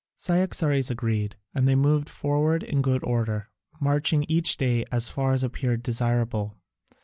[0.17, 5.43] Cyaxares agreed, and they moved forward in good order, marching each day as far as
[5.43, 6.57] appeared desirable.